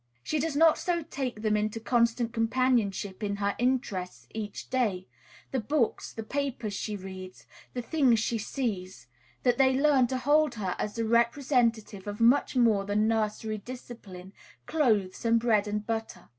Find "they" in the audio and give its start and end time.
9.59-9.79